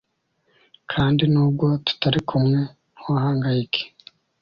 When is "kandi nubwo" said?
0.91-1.65